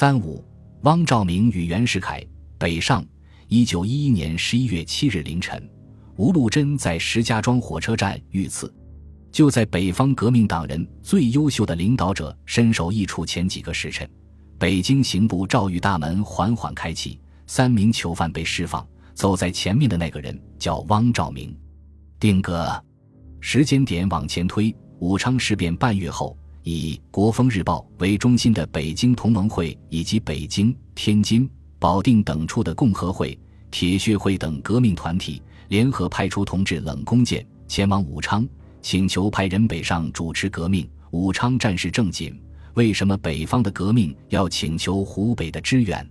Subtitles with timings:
[0.00, 0.44] 三五，
[0.82, 2.24] 汪兆铭与袁世凯
[2.56, 3.04] 北上。
[3.48, 5.60] 一九一一年十一月七日凌晨，
[6.14, 8.72] 吴禄贞在石家庄火车站遇刺。
[9.32, 14.08] 就在北方革命党人最优秀的领导者身首异处前几个时辰，
[14.56, 17.18] 北京刑部诏狱大门缓缓开启，
[17.48, 18.86] 三名囚犯被释放。
[19.14, 21.52] 走在前面的那个人叫汪兆铭。
[22.20, 22.70] 定格，
[23.40, 26.38] 时间点往前推，武昌事变半月后，
[26.70, 31.48] 以《国风日报》为中心的北京同盟会以及北京、天津、
[31.78, 33.38] 保定等处的共和会、
[33.70, 38.46] 铁血会等革命团体联合派出同志冷弓箭前往武昌。
[38.82, 40.86] 请求派人北上主持革命。
[41.10, 42.38] 武昌战事正紧，
[42.74, 46.06] 为什么北方的革命要请求湖北的支援？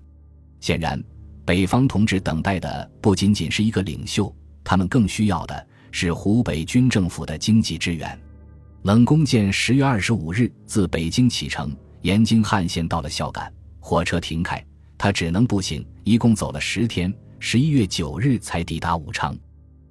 [0.59, 1.01] 显然，
[1.45, 8.19] 北方同志等待的不仅仅是一个领袖，他们更需要的是湖北军政府的经济支援。
[8.83, 14.63] 冷弓箭十月二十五日自北京启程，沿京汉线到了孝感，火车停开，
[14.97, 19.35] 他只能步行，一共走了十天，十一月九日才抵达武昌。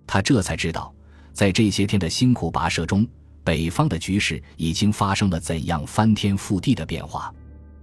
[0.07, 0.93] 他这才知道。
[1.33, 3.07] 在这些天的辛苦跋涉中，
[3.45, 7.31] 北方的局势已经发生了怎样翻天覆地的变化？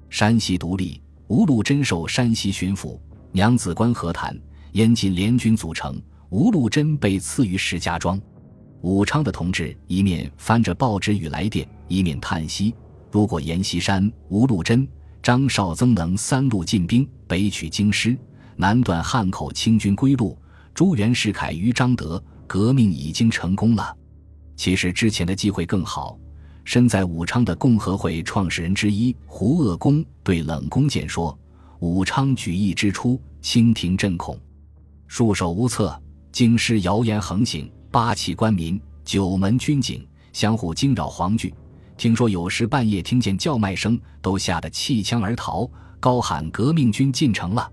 [0.10, 3.00] 山西独立，吴禄贞受山西巡抚，
[3.32, 4.36] 娘子关和谈，
[4.72, 8.20] 燕晋联军组成，吴禄贞被赐于石家庄。
[8.84, 12.76] 武昌的同志一面翻着报纸与来电，一面叹息：
[13.10, 14.86] 如果阎锡山、吴禄贞、
[15.22, 18.18] 张绍曾能三路进兵，北取京师，
[18.58, 20.38] 南断汉口清军归路，
[20.74, 22.22] 朱元世凯于张德。
[22.46, 23.96] 革命已经成功了。
[24.58, 26.20] 其实之前的机会更好。
[26.66, 31.38] 身在武昌的共和会创始人之一胡鄂公对冷弓箭说
[31.80, 34.38] ：“武昌举义之初，清廷震恐，
[35.08, 36.00] 束手无策，
[36.34, 41.54] 京师谣言横行，八旗官民、九门军警相互惊扰惶惧。
[41.96, 45.70] 听说有时半夜听见叫卖声，都吓得弃枪而逃，
[46.00, 47.72] 高喊革命军进城了。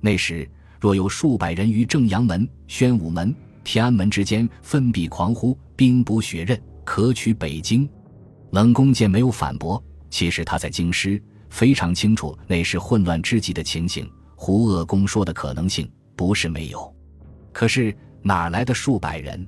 [0.00, 3.32] 那时若有数百人于正阳门、宣武门。”
[3.62, 7.88] 天安门之间奋笔狂呼：“兵不血刃，可取北京。”
[8.50, 9.80] 冷弓箭没有反驳。
[10.10, 14.10] 其实他在京师非常清楚那是混乱之极的情形。
[14.34, 16.92] 胡鄂公说的可能性不是没有，
[17.52, 19.46] 可是哪来的数百人？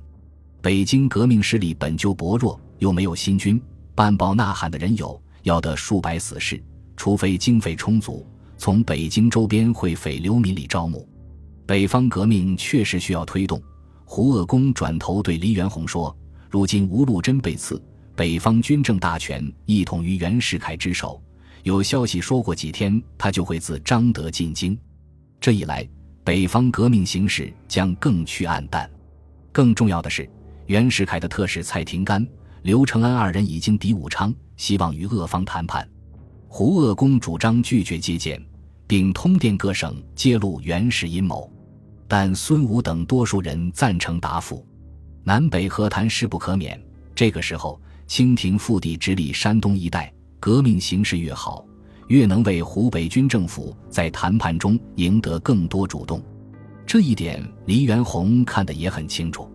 [0.61, 3.61] 北京革命势力本就薄弱，又没有新军，
[3.93, 6.61] 半饱呐喊的人有，要得数百死士，
[6.97, 8.25] 除非经费充足，
[8.57, 11.07] 从北京周边会匪流民里招募。
[11.65, 13.61] 北方革命确实需要推动。
[14.03, 16.15] 胡鄂公转头对黎元洪说
[16.49, 17.81] ：“如今吴禄贞被刺，
[18.15, 21.21] 北方军政大权一统于袁世凯之手。
[21.63, 24.77] 有消息说过几天，他就会自张德进京。
[25.39, 25.87] 这一来，
[26.25, 28.89] 北方革命形势将更趋暗淡。
[29.51, 30.27] 更重要的是，
[30.65, 32.27] 袁世凯的特使蔡廷干、
[32.63, 35.87] 刘承安二人已经抵武昌，希望与鄂方谈判。
[36.47, 38.43] 胡鄂公主张拒绝接见，
[38.87, 41.47] 并通电各省，揭露袁氏阴谋。”
[42.07, 44.65] 但孙武等多数人赞成答复，
[45.23, 46.79] 南北和谈势不可免。
[47.13, 51.63] 这个时候，清廷腹地直隶山东一带，革命形势越好，
[52.07, 56.21] 越能为湖北军政府在谈判中赢得更多主动。
[56.85, 59.49] 这一点，黎元洪看得也很清楚。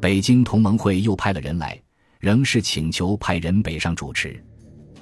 [0.00, 1.80] 北京同盟会又派了人来，
[2.20, 4.42] 仍是请求派人北上主持。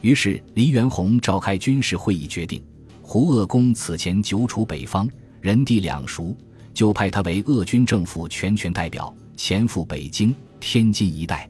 [0.00, 2.62] 于是，黎元洪召开军事会议，决定
[3.02, 5.08] 胡鄂公此前久处北方，
[5.40, 6.36] 人地两熟。
[6.72, 11.48] 就派他为鄂军政府全权代表，前赴北京、天津一带，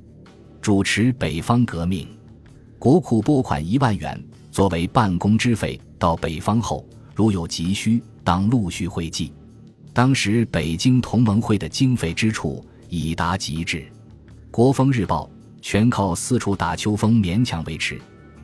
[0.60, 2.06] 主持北方革命。
[2.78, 4.22] 国库拨款一万元
[4.54, 9.32] 作为办公之费，到北方后如有急需，当陆续汇济。
[9.92, 13.78] 当时北京同盟会的经费支出已达极致，
[14.52, 15.28] 《国风日报》
[15.60, 18.00] 全靠四处打秋风勉强维持。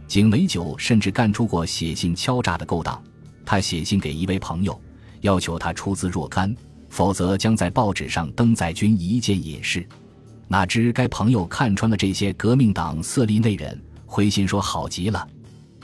[0.09, 3.01] 景美九甚至干出过写信敲诈的勾当，
[3.47, 4.77] 他写信给一位朋友，
[5.21, 6.53] 要求他出资若干。
[6.89, 9.87] 否则将在报纸上登载军一件隐事。
[10.49, 15.25] 哪知该朋友看穿了这些革命党色厉内荏，回信说好极了，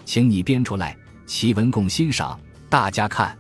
[0.07, 0.97] 请你编出来，
[1.27, 2.39] 齐文共欣赏，
[2.71, 3.37] 大家看。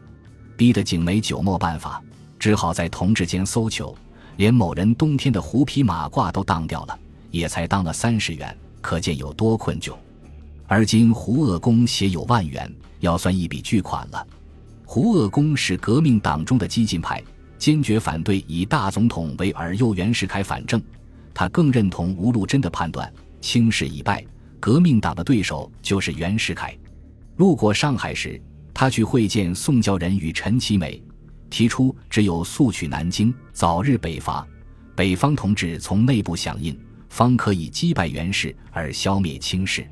[0.56, 2.02] 逼得景梅久没办法，
[2.40, 3.96] 只好在同志间搜求，
[4.36, 6.98] 连某人冬天的狐皮马褂都当掉了，
[7.30, 9.94] 也才当了三十元，可见有多困窘。
[10.66, 14.26] 而今胡鄂公写有万元，要算一笔巨款了。
[14.84, 17.22] 胡鄂公是革命党中的激进派。
[17.58, 20.82] 坚决反对以大总统为饵诱袁世凯反正，
[21.32, 23.10] 他更认同吴禄贞的判断：
[23.40, 24.22] 清室已败，
[24.60, 26.76] 革命党的对手就是袁世凯。
[27.36, 28.40] 路过上海时，
[28.72, 31.02] 他去会见宋教仁与陈其美，
[31.50, 34.46] 提出只有速取南京，早日北伐，
[34.94, 39.86] 北方同志从内部响应，方可以击败袁氏而消灭清室。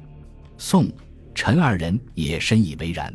[0.57, 0.91] 宋、
[1.35, 3.15] 陈二人也深以为然。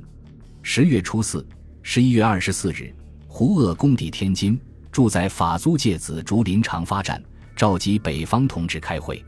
[0.62, 1.46] 十月初四，
[1.82, 2.94] 十一月二十四日，
[3.28, 4.60] 胡鄂攻抵天津，
[4.92, 7.24] 住在法租界紫竹林长发站，
[7.56, 9.24] 召集北方同志开会。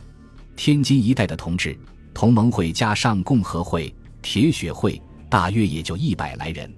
[0.55, 1.75] 天津一带的同志，
[2.13, 6.71] 同盟会加上共和会、铁血会，大约也就一百来人。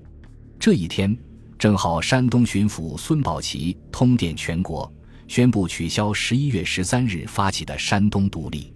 [0.60, 1.16] 这一天，
[1.58, 4.92] 正好山东巡抚孙宝琦通电全国，
[5.28, 8.74] 宣布取消十一月十三日发起的山东独立。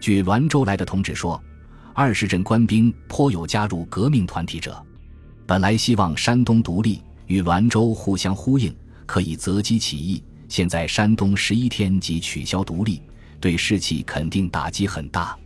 [0.00, 1.42] 据滦州来的同志说，
[1.94, 4.84] 二十镇官兵颇有加入革命团体者。
[5.46, 8.74] 本来希望山东独立，与滦州互相呼应，
[9.06, 10.22] 可以择机起义。
[10.48, 13.00] 现在山东十一天即取消独立，
[13.40, 15.38] 对士气肯定打击很大。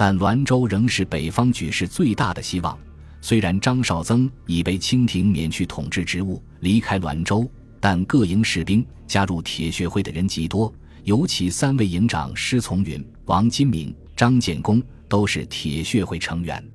[0.00, 2.78] 但滦州仍是北方局势最大的希望。
[3.20, 7.46] 虽然张绍曾已被清廷免去统治职务，离开滦州，
[7.78, 10.72] 但各营士兵加入铁血会的人极多，
[11.04, 16.66] 尤其三位营长施从云、王金明、张建功都是铁血会成员。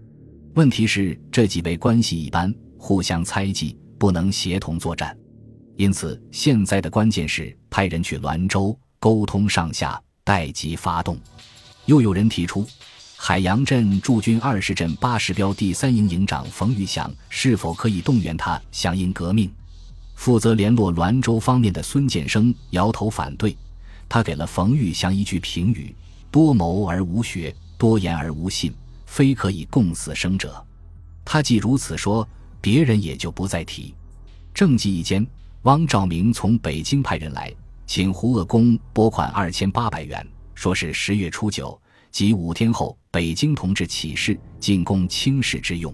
[0.54, 5.18] 问题是这几位关系一般，互相猜忌，不能协同作战。
[5.78, 11.18] 因此，现在的关键是派人去滦州沟通上下，待机发动。
[11.88, 12.64] 又有人提出，
[13.18, 19.52] 海洋镇驻军二十镇八十标第三营营长冯玉祥是否可以动员他响应革命？
[20.16, 23.58] 负责联络滦州方面的孙建生摇头反对。
[24.08, 25.96] 他给了冯玉祥一句评语：
[26.30, 28.74] 多谋而无学，多言而无信。
[29.06, 30.64] 非可以共死生者，
[31.24, 32.28] 他既如此说，
[32.60, 33.96] 别人也就不再提。
[34.54, 35.26] 正计一间，
[35.62, 37.52] 汪兆铭从北京派人来，
[37.88, 41.80] 请胡鄂公拨款二千八百元，说是十月初九，
[42.16, 45.94] 即五天后，北京同志起事，进攻清室之用。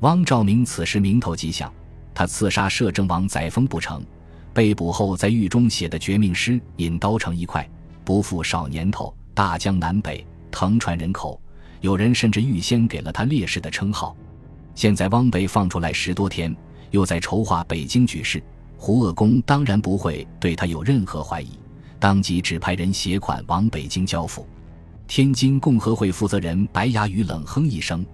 [0.00, 1.72] 汪兆铭此时名头极响，
[2.14, 4.04] 他刺杀摄政王载沣不成，
[4.52, 7.66] 被捕后在狱中写的绝命诗，引刀成一块，
[8.04, 11.40] 不负少年头，大江南北，腾传人口。
[11.80, 14.14] 有人甚至预先给了他烈士的称号。
[14.74, 16.54] 现在汪被放出来十多天，
[16.90, 18.42] 又在筹划北京局势，
[18.76, 21.58] 胡鄂公当然不会对他有任何怀疑，
[21.98, 24.46] 当即指派人携款往北京交付。
[25.06, 28.04] 天津共和会负责人白牙宇冷哼一声：“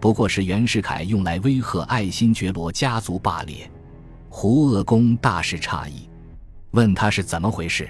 [0.00, 3.52] 不过是袁世凯用来威吓爱新觉罗家族罢了。”
[4.28, 6.08] 胡鄂公大是诧异，
[6.72, 7.88] 问他是怎么回事。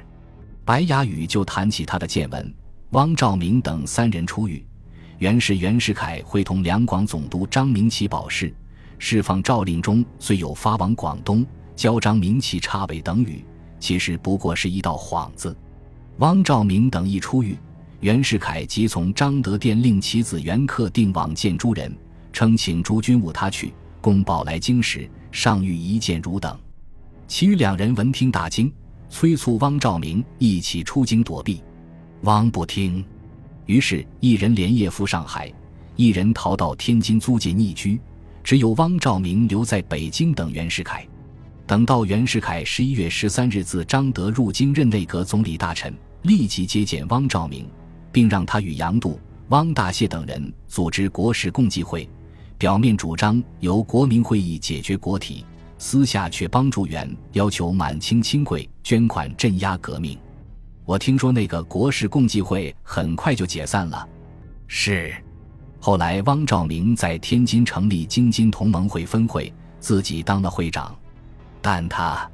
[0.65, 2.55] 白牙宇就谈起他的见闻：
[2.91, 4.65] 汪兆铭等三人出狱。
[5.19, 8.53] 原是袁世凯会同两广总督张明启保释，
[8.99, 13.45] 释放诏令中虽有发往广东交张明启插尾等语，
[13.81, 15.57] 其实不过是一道幌子。
[16.19, 17.57] 汪兆铭等一出狱，
[18.03, 21.97] 袁世凯即从张德殿令其子袁克定往见诸人，
[22.33, 26.59] 称请诸军务他去，公报来京时，上谕一见汝等。
[27.29, 28.73] 其余两人闻听大惊，
[29.09, 31.63] 催促汪兆铭一起出京躲避，
[32.23, 33.05] 汪不听。
[33.67, 35.53] 于是，一人连夜赴上海，
[35.95, 38.01] 一人逃到天津租界匿居，
[38.43, 41.07] 只有汪兆铭留在北京等袁世凯。
[41.69, 47.65] 等到袁世凯十一月十三日自张德入京任内阁总理大臣，立即接见汪兆铭，
[48.13, 49.19] 并让他与杨度、
[49.49, 52.09] 汪大燮等人组织国事共济会，
[52.59, 55.45] 表面主张由国民会议解决国体，
[55.79, 60.17] 私下却帮助袁要求满清亲贵捐款镇压革命。
[60.85, 64.07] 我听说那个国事共济会很快就解散了，
[64.67, 65.15] 是。
[65.81, 70.95] 后来汪兆铭在天津成立京津同盟会分会，自己当了会长。
[71.61, 72.31] 但他，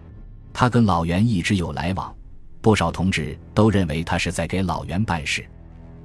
[0.53, 2.15] 他跟老袁一直有来往，
[2.61, 5.47] 不少同志都认为他是在给老袁办事。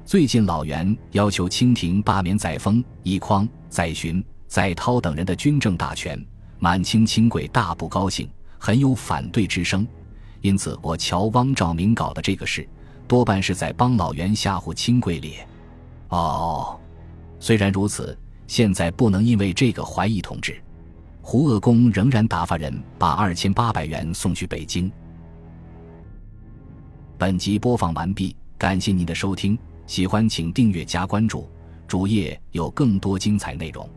[0.06, 6.22] 最近老袁要求清廷罢免载沣、奕匡、载洵、载涛等人的军政大权，
[6.60, 8.30] 满清亲贵大不高兴，
[8.60, 9.88] 很有反对之声。
[10.42, 12.68] 因此，我瞧汪兆铭搞的这个事，
[13.08, 15.48] 多半是在帮老袁吓唬清贵咧。
[16.10, 16.78] 哦，
[17.40, 20.62] 虽然如此，现在不能因为这个怀疑同志。
[21.22, 24.92] 胡鄂公仍然打发人把二千八百元送去北京。
[27.18, 31.50] 本集播放完毕，感谢您的收听，喜欢请订阅加关注，
[31.88, 33.88] 主页有更多精彩内容。